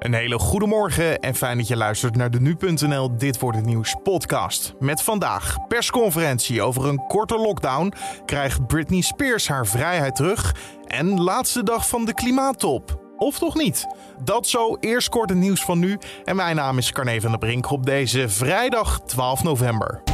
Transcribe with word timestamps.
Een 0.00 0.14
hele 0.14 0.38
goede 0.38 0.66
morgen 0.66 1.18
en 1.18 1.34
fijn 1.34 1.56
dat 1.56 1.68
je 1.68 1.76
luistert 1.76 2.16
naar 2.16 2.30
de 2.30 2.40
nu.nl 2.40 3.16
Dit 3.16 3.38
wordt 3.38 3.56
het 3.56 3.66
nieuws 3.66 3.96
podcast. 4.02 4.74
Met 4.78 5.02
vandaag 5.02 5.56
persconferentie 5.68 6.62
over 6.62 6.88
een 6.88 7.06
korte 7.06 7.36
lockdown. 7.36 7.92
Krijgt 8.24 8.66
Britney 8.66 9.00
Spears 9.00 9.48
haar 9.48 9.66
vrijheid 9.66 10.16
terug? 10.16 10.54
En 10.84 11.20
laatste 11.20 11.62
dag 11.62 11.88
van 11.88 12.04
de 12.04 12.14
klimaattop. 12.14 13.14
Of 13.16 13.38
toch 13.38 13.54
niet? 13.54 13.86
Dat 14.24 14.46
zo, 14.46 14.76
eerst 14.76 15.08
kort 15.08 15.30
het 15.30 15.38
nieuws 15.38 15.64
van 15.64 15.78
nu. 15.78 15.98
En 16.24 16.36
mijn 16.36 16.56
naam 16.56 16.78
is 16.78 16.92
Carne 16.92 17.20
van 17.20 17.30
der 17.30 17.38
Brink 17.38 17.70
op 17.70 17.86
deze 17.86 18.28
vrijdag 18.28 19.00
12 19.00 19.42
november. 19.42 20.09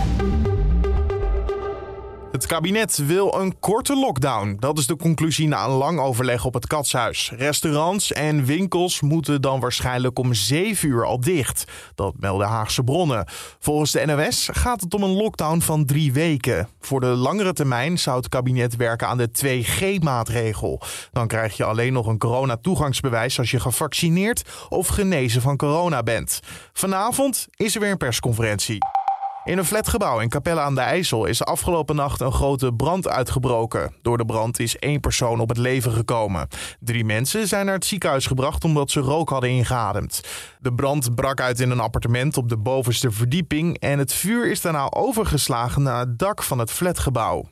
Het 2.36 2.46
kabinet 2.46 2.96
wil 3.06 3.34
een 3.40 3.58
korte 3.58 3.96
lockdown. 3.96 4.56
Dat 4.58 4.78
is 4.78 4.86
de 4.86 4.96
conclusie 4.96 5.48
na 5.48 5.64
een 5.64 5.70
lang 5.70 6.00
overleg 6.00 6.44
op 6.44 6.54
het 6.54 6.66
Katshuis. 6.66 7.32
Restaurants 7.36 8.12
en 8.12 8.44
winkels 8.44 9.00
moeten 9.00 9.40
dan 9.40 9.60
waarschijnlijk 9.60 10.18
om 10.18 10.34
7 10.34 10.88
uur 10.88 11.04
al 11.04 11.20
dicht. 11.20 11.64
Dat 11.94 12.14
melden 12.18 12.46
Haagse 12.46 12.82
bronnen. 12.82 13.26
Volgens 13.58 13.90
de 13.90 14.06
NOS 14.06 14.48
gaat 14.52 14.80
het 14.80 14.94
om 14.94 15.02
een 15.02 15.16
lockdown 15.16 15.60
van 15.60 15.84
drie 15.84 16.12
weken. 16.12 16.68
Voor 16.80 17.00
de 17.00 17.06
langere 17.06 17.52
termijn 17.52 17.98
zou 17.98 18.16
het 18.16 18.28
kabinet 18.28 18.76
werken 18.76 19.08
aan 19.08 19.18
de 19.18 19.30
2G-maatregel. 19.44 20.80
Dan 21.12 21.26
krijg 21.26 21.56
je 21.56 21.64
alleen 21.64 21.92
nog 21.92 22.06
een 22.06 22.18
coronatoegangsbewijs 22.18 23.38
als 23.38 23.50
je 23.50 23.60
gevaccineerd 23.60 24.42
of 24.68 24.86
genezen 24.86 25.42
van 25.42 25.56
corona 25.56 26.02
bent. 26.02 26.40
Vanavond 26.72 27.46
is 27.54 27.74
er 27.74 27.80
weer 27.80 27.90
een 27.90 27.96
persconferentie. 27.96 28.95
In 29.46 29.58
een 29.58 29.64
flatgebouw 29.64 30.20
in 30.20 30.28
Capelle 30.28 30.60
aan 30.60 30.74
de 30.74 30.80
IJssel 30.80 31.24
is 31.24 31.44
afgelopen 31.44 31.96
nacht 31.96 32.20
een 32.20 32.32
grote 32.32 32.72
brand 32.72 33.08
uitgebroken. 33.08 33.94
Door 34.02 34.18
de 34.18 34.24
brand 34.24 34.58
is 34.58 34.78
één 34.78 35.00
persoon 35.00 35.40
op 35.40 35.48
het 35.48 35.58
leven 35.58 35.92
gekomen. 35.92 36.48
Drie 36.80 37.04
mensen 37.04 37.48
zijn 37.48 37.64
naar 37.64 37.74
het 37.74 37.84
ziekenhuis 37.84 38.26
gebracht 38.26 38.64
omdat 38.64 38.90
ze 38.90 39.00
rook 39.00 39.28
hadden 39.28 39.50
ingeademd. 39.50 40.20
De 40.60 40.74
brand 40.74 41.14
brak 41.14 41.40
uit 41.40 41.60
in 41.60 41.70
een 41.70 41.80
appartement 41.80 42.36
op 42.36 42.48
de 42.48 42.56
bovenste 42.56 43.10
verdieping 43.10 43.78
en 43.78 43.98
het 43.98 44.12
vuur 44.12 44.50
is 44.50 44.60
daarna 44.60 44.90
overgeslagen 44.90 45.82
naar 45.82 45.98
het 45.98 46.18
dak 46.18 46.42
van 46.42 46.58
het 46.58 46.70
flatgebouw. 46.70 47.44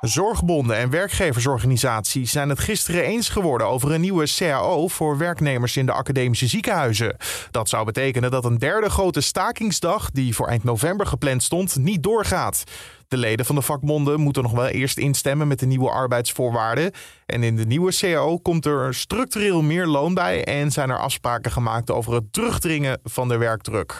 Zorgbonden 0.00 0.76
en 0.76 0.90
werkgeversorganisaties 0.90 2.32
zijn 2.32 2.48
het 2.48 2.58
gisteren 2.58 3.04
eens 3.04 3.28
geworden 3.28 3.66
over 3.66 3.92
een 3.92 4.00
nieuwe 4.00 4.26
CAO 4.36 4.88
voor 4.88 5.18
werknemers 5.18 5.76
in 5.76 5.86
de 5.86 5.92
academische 5.92 6.46
ziekenhuizen. 6.46 7.16
Dat 7.50 7.68
zou 7.68 7.84
betekenen 7.84 8.30
dat 8.30 8.44
een 8.44 8.58
derde 8.58 8.90
grote 8.90 9.20
stakingsdag, 9.20 10.10
die 10.10 10.34
voor 10.34 10.48
eind 10.48 10.64
november 10.64 11.06
gepland 11.06 11.42
stond, 11.42 11.76
niet 11.76 12.02
doorgaat. 12.02 12.64
De 13.08 13.16
leden 13.16 13.46
van 13.46 13.54
de 13.54 13.62
vakbonden 13.62 14.20
moeten 14.20 14.42
nog 14.42 14.52
wel 14.52 14.66
eerst 14.66 14.98
instemmen 14.98 15.48
met 15.48 15.58
de 15.58 15.66
nieuwe 15.66 15.90
arbeidsvoorwaarden. 15.90 16.92
En 17.26 17.42
in 17.42 17.56
de 17.56 17.66
nieuwe 17.66 17.92
CAO 17.96 18.38
komt 18.38 18.66
er 18.66 18.94
structureel 18.94 19.62
meer 19.62 19.86
loon 19.86 20.14
bij 20.14 20.44
en 20.44 20.70
zijn 20.70 20.90
er 20.90 20.98
afspraken 20.98 21.50
gemaakt 21.50 21.90
over 21.90 22.14
het 22.14 22.32
terugdringen 22.32 23.00
van 23.04 23.28
de 23.28 23.36
werkdruk. 23.36 23.98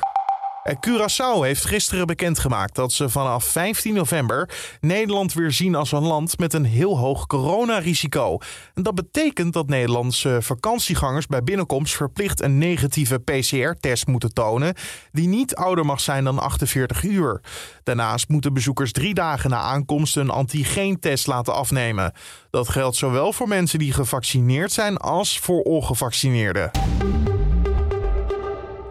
Curaçao 0.65 1.43
heeft 1.43 1.65
gisteren 1.65 2.07
bekendgemaakt 2.07 2.75
dat 2.75 2.93
ze 2.93 3.09
vanaf 3.09 3.45
15 3.45 3.95
november 3.95 4.51
Nederland 4.81 5.33
weer 5.33 5.53
zien 5.53 5.75
als 5.75 5.93
een 5.93 6.03
land 6.03 6.39
met 6.39 6.53
een 6.55 6.65
heel 6.65 6.99
hoog 6.99 7.27
coronarisico. 7.27 8.39
En 8.75 8.83
dat 8.83 8.95
betekent 8.95 9.53
dat 9.53 9.69
Nederlandse 9.69 10.39
vakantiegangers 10.43 11.27
bij 11.27 11.43
binnenkomst 11.43 11.97
verplicht 11.97 12.43
een 12.43 12.59
negatieve 12.59 13.19
PCR-test 13.19 14.07
moeten 14.07 14.33
tonen, 14.33 14.75
die 15.13 15.29
niet 15.29 15.55
ouder 15.55 15.87
mag 15.87 16.01
zijn 16.01 16.25
dan 16.25 16.39
48 16.39 17.03
uur. 17.03 17.41
Daarnaast 17.83 18.29
moeten 18.29 18.53
bezoekers 18.53 18.93
drie 18.93 19.15
dagen 19.15 19.51
na 19.51 19.61
aankomst 19.61 20.17
een 20.17 20.31
antigeentest 20.31 21.27
laten 21.27 21.55
afnemen. 21.55 22.13
Dat 22.51 22.69
geldt 22.69 22.97
zowel 22.97 23.33
voor 23.33 23.49
mensen 23.49 23.79
die 23.79 23.93
gevaccineerd 23.93 24.73
zijn 24.73 24.97
als 24.97 25.39
voor 25.39 25.63
ongevaccineerden. 25.63 26.71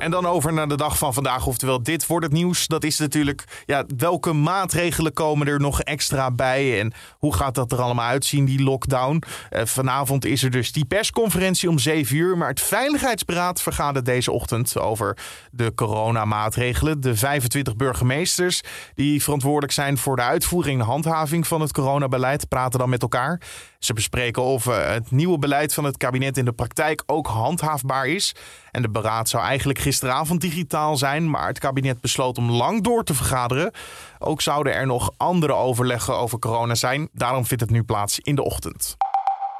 En 0.07 0.13
dan 0.13 0.25
over 0.25 0.53
naar 0.53 0.67
de 0.67 0.77
dag 0.77 0.97
van 0.97 1.13
vandaag. 1.13 1.45
Oftewel, 1.45 1.83
dit 1.83 2.05
wordt 2.05 2.25
het 2.25 2.33
nieuws. 2.33 2.67
Dat 2.67 2.83
is 2.83 2.97
natuurlijk, 2.97 3.43
ja, 3.65 3.85
welke 3.97 4.33
maatregelen 4.33 5.13
komen 5.13 5.47
er 5.47 5.59
nog 5.59 5.81
extra 5.81 6.31
bij? 6.31 6.79
En 6.79 6.93
hoe 7.17 7.33
gaat 7.33 7.55
dat 7.55 7.71
er 7.71 7.81
allemaal 7.81 8.07
uitzien, 8.07 8.45
die 8.45 8.63
lockdown? 8.63 9.23
Uh, 9.51 9.65
vanavond 9.65 10.25
is 10.25 10.43
er 10.43 10.51
dus 10.51 10.71
die 10.71 10.85
persconferentie 10.85 11.69
om 11.69 11.79
7 11.79 12.15
uur. 12.15 12.37
Maar 12.37 12.49
het 12.49 12.61
Veiligheidsberaad 12.61 13.61
vergadert 13.61 14.05
deze 14.05 14.31
ochtend 14.31 14.77
over 14.77 15.17
de 15.51 15.73
coronamaatregelen. 15.75 17.01
De 17.01 17.15
25 17.15 17.75
burgemeesters 17.75 18.61
die 18.95 19.23
verantwoordelijk 19.23 19.73
zijn 19.73 19.97
voor 19.97 20.15
de 20.15 20.21
uitvoering 20.21 20.79
en 20.79 20.85
handhaving 20.85 21.47
van 21.47 21.61
het 21.61 21.71
coronabeleid 21.71 22.47
praten 22.47 22.79
dan 22.79 22.89
met 22.89 23.01
elkaar. 23.01 23.41
Ze 23.79 23.93
bespreken 23.93 24.43
of 24.43 24.65
uh, 24.65 24.87
het 24.87 25.11
nieuwe 25.11 25.39
beleid 25.39 25.73
van 25.73 25.83
het 25.83 25.97
kabinet 25.97 26.37
in 26.37 26.45
de 26.45 26.51
praktijk 26.51 27.03
ook 27.05 27.27
handhaafbaar 27.27 28.07
is. 28.07 28.35
En 28.71 28.81
de 28.81 28.89
beraad 28.89 29.29
zou 29.29 29.43
eigenlijk 29.43 29.79
gisteravond 29.79 30.41
digitaal 30.41 30.97
zijn, 30.97 31.29
maar 31.29 31.47
het 31.47 31.59
kabinet 31.59 32.01
besloot 32.01 32.37
om 32.37 32.51
lang 32.51 32.83
door 32.83 33.03
te 33.03 33.13
vergaderen. 33.13 33.71
Ook 34.19 34.41
zouden 34.41 34.73
er 34.73 34.85
nog 34.85 35.11
andere 35.17 35.53
overleggen 35.53 36.17
over 36.17 36.39
corona 36.39 36.75
zijn. 36.75 37.09
Daarom 37.11 37.45
vindt 37.45 37.63
het 37.63 37.71
nu 37.71 37.83
plaats 37.83 38.19
in 38.19 38.35
de 38.35 38.43
ochtend. 38.43 38.97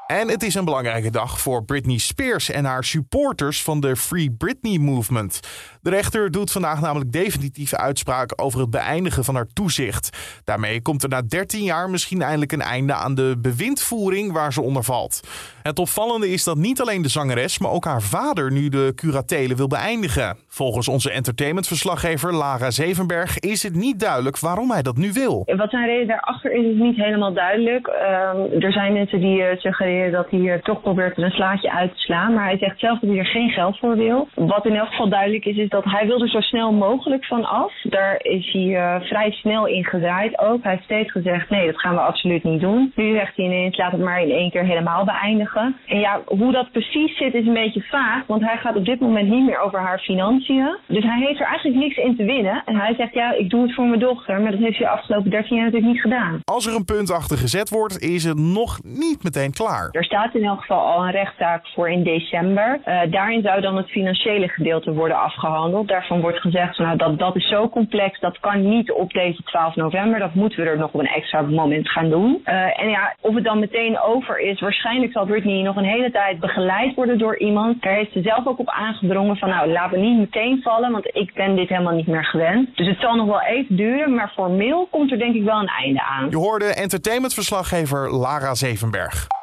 En 0.08 0.28
het 0.28 0.42
is 0.42 0.54
een 0.54 0.64
belangrijke 0.64 1.10
dag 1.10 1.40
voor 1.40 1.64
Britney 1.64 1.98
Spears 1.98 2.50
en 2.50 2.64
haar 2.64 2.84
supporters 2.84 3.62
van 3.62 3.80
de 3.80 3.96
Free 3.96 4.34
Britney 4.38 4.78
Movement. 4.78 5.40
De 5.82 5.90
rechter 5.90 6.30
doet 6.30 6.52
vandaag 6.52 6.80
namelijk 6.80 7.12
definitieve 7.12 7.76
uitspraak 7.76 8.32
over 8.42 8.60
het 8.60 8.70
beëindigen 8.70 9.24
van 9.24 9.34
haar 9.34 9.46
toezicht. 9.52 10.40
Daarmee 10.44 10.82
komt 10.82 11.02
er 11.02 11.08
na 11.08 11.22
13 11.22 11.62
jaar 11.62 11.90
misschien 11.90 12.22
eindelijk 12.22 12.52
een 12.52 12.60
einde 12.60 12.92
aan 12.92 13.14
de 13.14 13.38
bewindvoering 13.42 14.32
waar 14.32 14.52
ze 14.52 14.62
onder 14.62 14.84
valt. 14.84 15.20
Het 15.62 15.78
opvallende 15.78 16.28
is 16.28 16.44
dat 16.44 16.56
niet 16.56 16.80
alleen 16.80 17.02
de 17.02 17.08
zangeres, 17.08 17.58
maar 17.58 17.70
ook 17.70 17.84
haar 17.84 18.02
vader 18.02 18.52
nu 18.52 18.68
de 18.68 18.92
curatele 18.94 19.54
wil 19.54 19.66
beëindigen. 19.66 20.36
Volgens 20.46 20.88
onze 20.88 21.10
entertainmentverslaggever 21.10 22.34
Lara 22.34 22.70
Zevenberg 22.70 23.38
is 23.38 23.62
het 23.62 23.74
niet 23.74 24.00
duidelijk 24.00 24.38
waarom 24.38 24.70
hij 24.70 24.82
dat 24.82 24.96
nu 24.96 25.12
wil. 25.12 25.42
Wat 25.56 25.70
zijn 25.70 25.86
reden 25.86 26.06
daarachter 26.06 26.52
is, 26.52 26.64
is 26.64 26.78
niet 26.78 26.96
helemaal 26.96 27.32
duidelijk. 27.32 27.86
Uh, 27.86 28.64
er 28.64 28.72
zijn 28.72 28.92
mensen 28.92 29.20
die 29.20 29.38
uh, 29.38 29.56
suggereren 29.56 29.97
dat 30.10 30.30
hij 30.30 30.40
uh, 30.40 30.54
toch 30.54 30.80
probeert 30.80 31.18
een 31.18 31.30
slaatje 31.30 31.72
uit 31.72 31.92
te 31.92 31.98
slaan, 31.98 32.34
maar 32.34 32.44
hij 32.44 32.58
zegt 32.58 32.78
zelf 32.78 32.98
dat 32.98 33.10
hij 33.10 33.18
er 33.18 33.26
geen 33.26 33.50
geld 33.50 33.78
voor 33.78 33.96
wil. 33.96 34.28
Wat 34.34 34.66
in 34.66 34.76
elk 34.76 34.88
geval 34.88 35.08
duidelijk 35.08 35.44
is, 35.44 35.56
is 35.56 35.68
dat 35.68 35.84
hij 35.84 36.06
wil 36.06 36.22
er 36.22 36.28
zo 36.28 36.40
snel 36.40 36.72
mogelijk 36.72 37.24
van 37.24 37.44
af. 37.44 37.72
Daar 37.90 38.16
is 38.22 38.52
hij 38.52 38.62
uh, 38.62 39.00
vrij 39.00 39.30
snel 39.30 39.66
in 39.66 39.84
gedraaid 39.84 40.38
ook. 40.38 40.62
Hij 40.62 40.72
heeft 40.72 40.84
steeds 40.84 41.10
gezegd, 41.10 41.50
nee, 41.50 41.66
dat 41.66 41.80
gaan 41.80 41.94
we 41.94 42.00
absoluut 42.00 42.44
niet 42.44 42.60
doen. 42.60 42.92
Nu 42.94 43.14
zegt 43.14 43.36
hij 43.36 43.44
ineens, 43.44 43.76
laat 43.76 43.92
het 43.92 44.00
maar 44.00 44.22
in 44.22 44.30
één 44.30 44.50
keer 44.50 44.64
helemaal 44.64 45.04
beëindigen. 45.04 45.76
En 45.86 45.98
ja, 45.98 46.20
hoe 46.26 46.52
dat 46.52 46.72
precies 46.72 47.16
zit 47.16 47.34
is 47.34 47.46
een 47.46 47.52
beetje 47.52 47.82
vaag, 47.82 48.26
want 48.26 48.42
hij 48.42 48.56
gaat 48.56 48.76
op 48.76 48.84
dit 48.84 49.00
moment 49.00 49.28
niet 49.28 49.44
meer 49.44 49.60
over 49.60 49.78
haar 49.80 49.98
financiën. 49.98 50.76
Dus 50.86 51.04
hij 51.04 51.18
heeft 51.18 51.40
er 51.40 51.46
eigenlijk 51.46 51.78
niks 51.78 51.96
in 51.96 52.16
te 52.16 52.24
winnen. 52.24 52.62
En 52.64 52.76
hij 52.76 52.94
zegt, 52.94 53.14
ja, 53.14 53.32
ik 53.32 53.50
doe 53.50 53.62
het 53.62 53.74
voor 53.74 53.86
mijn 53.86 54.00
dochter, 54.00 54.40
maar 54.40 54.50
dat 54.50 54.60
heeft 54.60 54.78
hij 54.78 54.86
de 54.86 54.92
afgelopen 54.92 55.30
13 55.30 55.56
jaar 55.56 55.64
natuurlijk 55.64 55.92
niet 55.92 56.02
gedaan. 56.02 56.40
Als 56.44 56.66
er 56.66 56.74
een 56.74 56.84
punt 56.84 57.10
achter 57.10 57.38
gezet 57.38 57.68
wordt, 57.68 57.98
is 57.98 58.24
het 58.24 58.38
nog 58.38 58.78
niet 58.82 59.22
meteen 59.22 59.52
klaar. 59.52 59.88
Er 59.90 60.04
staat 60.04 60.34
in 60.34 60.44
elk 60.44 60.60
geval 60.60 60.80
al 60.80 61.04
een 61.04 61.10
rechtszaak 61.10 61.66
voor 61.74 61.90
in 61.90 62.02
december. 62.02 62.80
Uh, 62.84 63.00
daarin 63.10 63.42
zou 63.42 63.60
dan 63.60 63.76
het 63.76 63.90
financiële 63.90 64.48
gedeelte 64.48 64.92
worden 64.92 65.20
afgehandeld. 65.20 65.88
Daarvan 65.88 66.20
wordt 66.20 66.40
gezegd, 66.40 66.78
nou, 66.78 66.96
dat, 66.96 67.18
dat 67.18 67.36
is 67.36 67.48
zo 67.48 67.68
complex, 67.78 68.20
dat 68.20 68.38
kan 68.40 68.68
niet 68.68 68.92
op 68.92 69.12
deze 69.12 69.42
12 69.42 69.74
november. 69.74 70.18
Dat 70.18 70.34
moeten 70.34 70.58
we 70.60 70.70
er 70.70 70.78
nog 70.78 70.92
op 70.92 71.00
een 71.00 71.14
extra 71.20 71.40
moment 71.42 71.88
gaan 71.88 72.10
doen. 72.10 72.42
Uh, 72.44 72.80
en 72.80 72.88
ja, 72.88 73.14
of 73.20 73.34
het 73.34 73.44
dan 73.44 73.58
meteen 73.58 74.00
over 74.00 74.38
is, 74.40 74.60
waarschijnlijk 74.60 75.12
zal 75.12 75.26
Britney 75.26 75.62
nog 75.62 75.76
een 75.76 75.94
hele 75.96 76.10
tijd 76.10 76.40
begeleid 76.40 76.94
worden 76.94 77.18
door 77.18 77.38
iemand. 77.38 77.82
Daar 77.82 77.94
heeft 77.94 78.12
ze 78.12 78.22
zelf 78.22 78.46
ook 78.46 78.58
op 78.58 78.68
aangedrongen 78.68 79.36
van, 79.36 79.48
nou, 79.48 79.70
laten 79.70 79.98
we 79.98 80.06
niet 80.06 80.18
meteen 80.18 80.62
vallen, 80.62 80.92
want 80.92 81.06
ik 81.12 81.34
ben 81.34 81.56
dit 81.56 81.68
helemaal 81.68 81.94
niet 81.94 82.06
meer 82.06 82.24
gewend. 82.24 82.76
Dus 82.76 82.86
het 82.86 83.00
zal 83.00 83.14
nog 83.16 83.26
wel 83.26 83.42
even 83.42 83.76
duren, 83.76 84.14
maar 84.14 84.32
formeel 84.34 84.88
komt 84.90 85.10
er 85.10 85.18
denk 85.18 85.34
ik 85.34 85.44
wel 85.44 85.60
een 85.60 85.74
einde 85.84 86.02
aan. 86.02 86.30
Je 86.30 86.36
hoorde 86.36 86.74
entertainmentverslaggever 86.74 88.10
Lara 88.10 88.54
Zevenberg. 88.54 89.37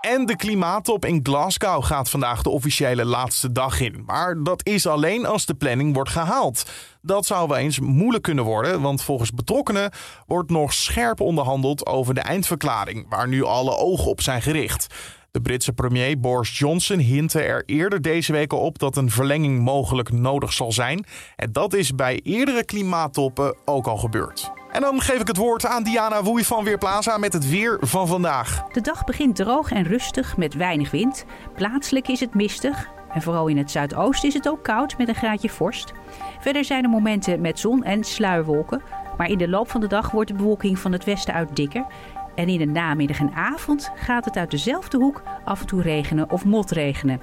En 0.00 0.26
de 0.26 0.36
klimaattop 0.36 1.04
in 1.04 1.20
Glasgow 1.22 1.84
gaat 1.84 2.10
vandaag 2.10 2.42
de 2.42 2.50
officiële 2.50 3.04
laatste 3.04 3.52
dag 3.52 3.80
in. 3.80 4.02
Maar 4.06 4.42
dat 4.42 4.66
is 4.66 4.86
alleen 4.86 5.26
als 5.26 5.46
de 5.46 5.54
planning 5.54 5.94
wordt 5.94 6.10
gehaald. 6.10 6.70
Dat 7.02 7.26
zou 7.26 7.48
wel 7.48 7.56
eens 7.56 7.80
moeilijk 7.80 8.22
kunnen 8.22 8.44
worden, 8.44 8.80
want 8.80 9.02
volgens 9.02 9.30
betrokkenen 9.30 9.92
wordt 10.26 10.50
nog 10.50 10.72
scherp 10.72 11.20
onderhandeld 11.20 11.86
over 11.86 12.14
de 12.14 12.20
eindverklaring, 12.20 13.06
waar 13.08 13.28
nu 13.28 13.44
alle 13.44 13.76
ogen 13.76 14.10
op 14.10 14.20
zijn 14.20 14.42
gericht. 14.42 14.86
De 15.30 15.40
Britse 15.40 15.72
premier 15.72 16.20
Boris 16.20 16.58
Johnson 16.58 16.98
hintte 16.98 17.40
er 17.40 17.62
eerder 17.66 18.02
deze 18.02 18.32
week 18.32 18.52
al 18.52 18.60
op 18.60 18.78
dat 18.78 18.96
een 18.96 19.10
verlenging 19.10 19.60
mogelijk 19.60 20.12
nodig 20.12 20.52
zal 20.52 20.72
zijn. 20.72 21.06
En 21.36 21.52
dat 21.52 21.72
is 21.72 21.94
bij 21.94 22.20
eerdere 22.22 22.64
klimaattoppen 22.64 23.56
ook 23.64 23.86
al 23.86 23.96
gebeurd. 23.96 24.57
En 24.70 24.80
dan 24.80 25.00
geef 25.00 25.20
ik 25.20 25.26
het 25.26 25.36
woord 25.36 25.66
aan 25.66 25.82
Diana 25.82 26.22
Woei 26.22 26.44
van 26.44 26.64
Weerplaza 26.64 27.18
met 27.18 27.32
het 27.32 27.48
weer 27.48 27.76
van 27.80 28.06
vandaag. 28.06 28.64
De 28.72 28.80
dag 28.80 29.04
begint 29.04 29.36
droog 29.36 29.70
en 29.70 29.82
rustig 29.82 30.36
met 30.36 30.54
weinig 30.54 30.90
wind. 30.90 31.24
Plaatselijk 31.54 32.08
is 32.08 32.20
het 32.20 32.34
mistig. 32.34 32.88
En 33.12 33.22
vooral 33.22 33.46
in 33.46 33.58
het 33.58 33.70
zuidoosten 33.70 34.28
is 34.28 34.34
het 34.34 34.48
ook 34.48 34.62
koud 34.62 34.98
met 34.98 35.08
een 35.08 35.14
graadje 35.14 35.48
vorst. 35.48 35.92
Verder 36.40 36.64
zijn 36.64 36.84
er 36.84 36.90
momenten 36.90 37.40
met 37.40 37.58
zon 37.58 37.84
en 37.84 38.04
sluierwolken. 38.04 38.82
Maar 39.16 39.30
in 39.30 39.38
de 39.38 39.48
loop 39.48 39.70
van 39.70 39.80
de 39.80 39.86
dag 39.86 40.10
wordt 40.10 40.30
de 40.30 40.36
bewolking 40.36 40.78
van 40.78 40.92
het 40.92 41.04
westen 41.04 41.34
uit 41.34 41.56
dikker. 41.56 41.86
En 42.34 42.48
in 42.48 42.58
de 42.58 42.66
namiddag 42.66 43.18
en 43.18 43.34
avond 43.34 43.90
gaat 43.94 44.24
het 44.24 44.36
uit 44.36 44.50
dezelfde 44.50 44.96
hoek 44.96 45.22
af 45.44 45.60
en 45.60 45.66
toe 45.66 45.82
regenen 45.82 46.30
of 46.30 46.44
motregenen. 46.44 47.20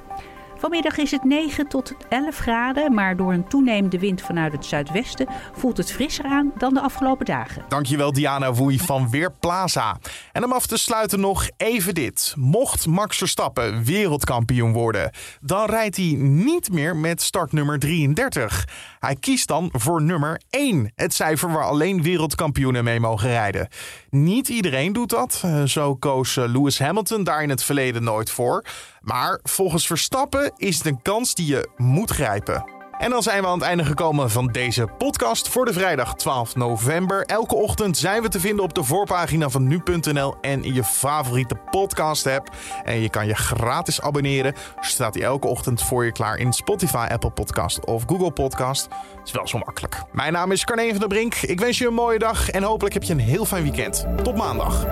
Vanmiddag 0.66 0.98
is 0.98 1.12
het 1.12 1.24
9 1.24 1.68
tot 1.68 1.94
11 2.10 2.38
graden, 2.38 2.94
maar 2.94 3.18
door 3.18 3.34
een 3.34 3.48
toenemende 3.48 4.00
wind 4.00 4.22
vanuit 4.22 4.52
het 4.52 4.66
zuidwesten 4.66 5.28
voelt 5.54 5.78
het 5.78 5.92
frisser 5.92 6.26
aan 6.26 6.52
dan 6.58 6.74
de 6.74 6.82
afgelopen 6.82 7.26
dagen. 7.26 7.66
Dankjewel 7.68 8.14
Diana 8.14 8.54
Woei 8.54 8.80
van 8.80 9.10
Weerplaza. 9.10 9.98
En 10.32 10.44
om 10.44 10.52
af 10.52 10.66
te 10.66 10.78
sluiten 10.78 11.20
nog 11.20 11.50
even 11.58 11.94
dit. 11.94 12.34
Mocht 12.38 12.88
Max 12.88 13.18
Verstappen 13.18 13.84
wereldkampioen 13.84 14.74
worden, 14.74 15.12
dan 15.42 15.66
rijdt 15.70 15.96
hij 15.96 16.16
niet 16.20 16.72
meer 16.72 16.96
met 16.96 17.22
startnummer 17.22 17.80
33. 17.80 18.68
Hij 19.00 19.16
kiest 19.16 19.48
dan 19.48 19.70
voor 19.72 20.02
nummer 20.02 20.42
1, 20.50 20.92
het 20.96 21.14
cijfer 21.14 21.52
waar 21.52 21.66
alleen 21.66 22.04
wereldkampioenen 22.04 22.84
mee 22.84 23.00
mogen 23.00 23.30
rijden. 23.30 23.68
Niet 24.10 24.50
iedereen 24.50 24.94
doet 24.94 25.10
dat. 25.10 25.42
Eh, 25.44 25.64
zo 25.64 25.96
koos 25.96 26.38
eh, 26.38 26.44
Lewis 26.48 26.80
Hamilton 26.80 27.24
daar 27.24 27.44
in 27.44 27.50
het 27.50 27.64
verleden 27.64 28.04
nooit 28.04 28.30
voor. 28.30 28.66
Maar 29.02 29.40
volgens 29.44 29.88
Verstappen 29.88 30.54
is 30.58 30.78
het 30.78 30.86
een 30.86 31.02
kans 31.02 31.36
die 31.36 31.48
je 31.48 31.70
moet 31.78 32.12
grijpen. 32.12 32.76
En 32.98 33.10
dan 33.10 33.24
zijn 33.24 33.42
we 33.42 33.48
aan 33.48 33.58
het 33.58 33.68
einde 33.68 33.86
gekomen 33.86 34.32
van 34.32 34.48
deze 34.48 34.88
podcast 34.98 35.48
voor 35.48 35.66
de 35.66 35.74
vrijdag 35.74 36.16
12 36.16 36.56
november. 36.56 37.26
Elke 37.26 37.56
ochtend 37.56 37.98
zijn 37.98 38.22
we 38.22 38.30
te 38.30 38.40
vinden 38.40 38.64
op 38.64 38.74
de 38.74 38.84
voorpagina 38.84 39.50
van 39.50 39.68
nu.nl 39.68 40.36
en 40.42 40.64
in 40.64 40.74
je 40.74 40.84
favoriete 40.84 41.56
podcast 41.70 42.28
app. 42.28 42.50
En 42.84 43.02
je 43.02 43.10
kan 43.10 43.28
je 43.28 43.36
gratis 43.36 44.02
abonneren. 44.02 44.54
Staat 44.80 45.14
hij 45.14 45.24
elke 45.24 45.48
ochtend 45.48 45.84
voor 45.84 46.06
je 46.06 46.12
klaar 46.12 46.38
in 46.38 46.54
Spotify, 46.54 47.08
Apple 47.12 47.32
Podcast 47.32 47.86
of 47.86 48.04
Google 48.08 48.32
Podcast. 48.32 48.88
Is 49.24 49.32
wel 49.32 49.48
zo 49.48 49.58
makkelijk. 49.58 50.04
Mijn 50.12 50.34
naam 50.34 50.52
is 50.52 50.64
Carne 50.64 50.90
van 50.90 51.00
der 51.00 51.08
Brink. 51.08 51.36
Ik 51.36 51.60
wens 51.60 51.78
je 51.78 51.88
een 51.88 51.94
mooie 51.94 52.20
dag 52.20 52.50
en 52.50 52.64
hopelijk 52.64 52.94
heb 52.94 53.04
je 53.04 53.14
een 53.14 53.20
heel 53.20 53.46
fijn 53.46 53.64
weekend. 53.64 54.06
Tot 54.24 54.36
maandag. 54.36 54.86